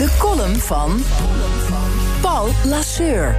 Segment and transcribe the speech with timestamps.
[0.00, 1.04] De column van
[2.20, 3.36] Paul Lasseur.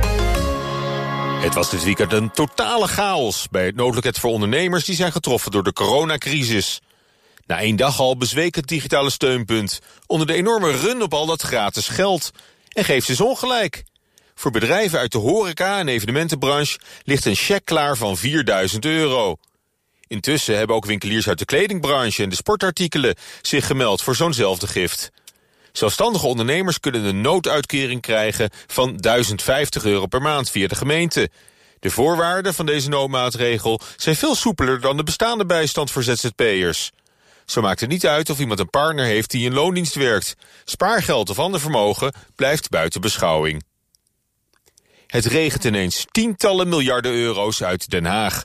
[1.42, 5.52] Het was dit weekend een totale chaos bij het noodloket voor ondernemers die zijn getroffen
[5.52, 6.82] door de coronacrisis.
[7.46, 11.42] Na één dag al bezweek het digitale steunpunt onder de enorme run op al dat
[11.42, 12.32] gratis geld.
[12.70, 13.84] En geeft ze ongelijk.
[14.36, 19.36] Voor bedrijven uit de horeca en evenementenbranche ligt een cheque klaar van 4000 euro.
[20.08, 25.12] Intussen hebben ook winkeliers uit de kledingbranche en de sportartikelen zich gemeld voor zo'nzelfde gift.
[25.72, 31.30] Zelfstandige ondernemers kunnen een nooduitkering krijgen van 1050 euro per maand via de gemeente.
[31.80, 36.92] De voorwaarden van deze noodmaatregel zijn veel soepeler dan de bestaande bijstand voor ZZP'ers.
[37.46, 40.36] Zo maakt het niet uit of iemand een partner heeft die in loondienst werkt.
[40.66, 43.64] Spaargeld of ander vermogen blijft buiten beschouwing.
[45.08, 48.44] Het regent ineens tientallen miljarden euro's uit Den Haag.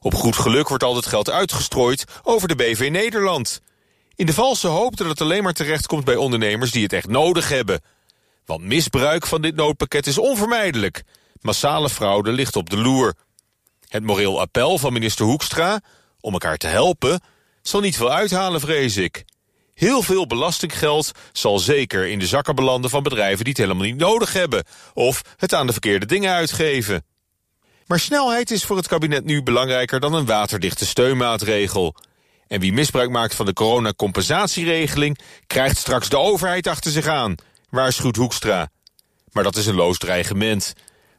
[0.00, 3.60] Op goed geluk wordt al dat geld uitgestrooid over de BV Nederland.
[4.16, 7.48] In de valse hoop dat het alleen maar terechtkomt bij ondernemers die het echt nodig
[7.48, 7.80] hebben.
[8.44, 11.02] Want misbruik van dit noodpakket is onvermijdelijk.
[11.40, 13.14] Massale fraude ligt op de loer.
[13.88, 15.80] Het moreel appel van minister Hoekstra,
[16.20, 17.20] om elkaar te helpen,
[17.62, 19.24] zal niet veel uithalen, vrees ik.
[19.74, 23.96] Heel veel belastinggeld zal zeker in de zakken belanden van bedrijven die het helemaal niet
[23.96, 24.64] nodig hebben,
[24.94, 27.04] of het aan de verkeerde dingen uitgeven.
[27.86, 31.94] Maar snelheid is voor het kabinet nu belangrijker dan een waterdichte steunmaatregel.
[32.48, 35.18] En wie misbruik maakt van de coronacompensatieregeling...
[35.46, 37.34] krijgt straks de overheid achter zich aan,
[37.70, 38.68] waarschuwt Hoekstra.
[39.32, 40.72] Maar dat is een loos dreigement.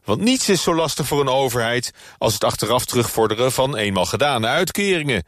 [0.04, 1.92] Want niets is zo lastig voor een overheid...
[2.18, 5.24] als het achteraf terugvorderen van eenmaal gedane uitkeringen.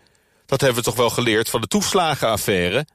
[0.46, 2.86] Dat hebben we toch wel geleerd van de toeslagenaffaire?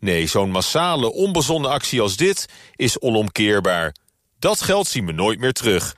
[0.00, 3.94] Nee, zo'n massale, onbezonnen actie als dit is onomkeerbaar.
[4.38, 5.96] Dat geld zien we nooit meer terug.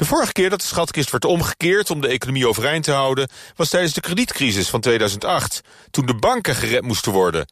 [0.00, 3.28] De vorige keer dat de schatkist werd omgekeerd om de economie overeind te houden...
[3.56, 7.48] was tijdens de kredietcrisis van 2008, toen de banken gered moesten worden.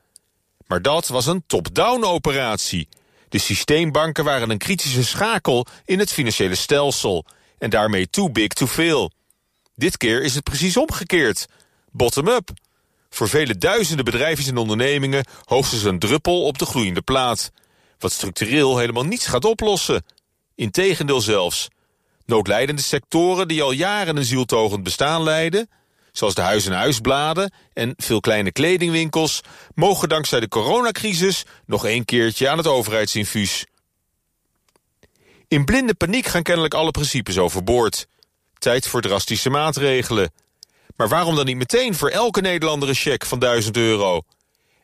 [0.66, 2.88] Maar dat was een top-down operatie.
[3.28, 7.24] De systeembanken waren een kritische schakel in het financiële stelsel...
[7.58, 9.12] en daarmee too big to fail.
[9.74, 11.46] Dit keer is het precies omgekeerd.
[11.90, 12.50] Bottom-up.
[13.10, 15.24] Voor vele duizenden bedrijven en ondernemingen...
[15.44, 17.50] hoogstens een druppel op de gloeiende plaat.
[17.98, 20.04] Wat structureel helemaal niets gaat oplossen.
[20.54, 21.68] Integendeel zelfs...
[22.28, 25.70] Noodlijdende sectoren die al jaren een zieltogend bestaan leiden...
[26.12, 29.40] zoals de huis- en huisbladen en veel kleine kledingwinkels...
[29.74, 33.66] mogen dankzij de coronacrisis nog een keertje aan het overheidsinfuus.
[35.48, 38.06] In blinde paniek gaan kennelijk alle principes overboord.
[38.58, 40.32] Tijd voor drastische maatregelen.
[40.96, 44.22] Maar waarom dan niet meteen voor elke Nederlander een cheque van 1000 euro?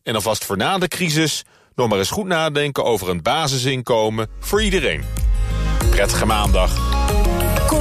[0.03, 1.45] En alvast voor na de crisis
[1.75, 5.05] nog maar eens goed nadenken over een basisinkomen voor iedereen.
[5.91, 6.94] Prettige maandag.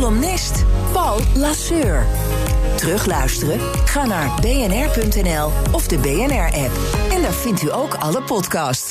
[0.04, 2.06] Columnist Paul Lasseur.
[2.76, 3.60] Terugluisteren?
[3.86, 6.72] Ga naar bnr.nl of de BNR-app.
[7.12, 8.90] En daar vindt u ook alle podcasts.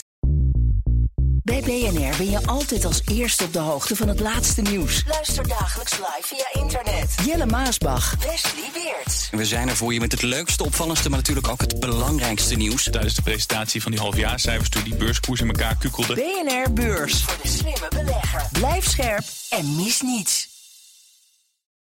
[1.42, 5.04] Bij BNR ben je altijd als eerste op de hoogte van het laatste nieuws.
[5.08, 7.14] Luister dagelijks live via internet.
[7.24, 8.14] Jelle Maasbach.
[8.14, 9.28] Wesley Weerts.
[9.30, 12.88] We zijn er voor je met het leukste, opvallendste, maar natuurlijk ook het belangrijkste nieuws.
[12.90, 16.14] Tijdens de presentatie van die halfjaarcijfers toen die beurskoers in elkaar kukkelde.
[16.14, 17.22] BNR Beurs.
[17.22, 18.48] Voor de slimme belegger.
[18.52, 20.51] Blijf scherp en mis niets.